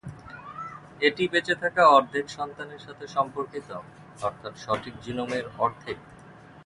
এটি 1.01 1.23
বেঁচে 1.27 1.55
থাকা 1.55 1.83
অর্ধেক 1.89 2.25
সন্তানের 2.29 2.81
সাথে 2.81 3.05
সম্পর্কিত; 3.07 3.69
অর্থাৎ 4.21 4.53
সঠিক 4.57 4.93
জিনোমের 5.01 5.45
অর্ধেক। 5.57 5.97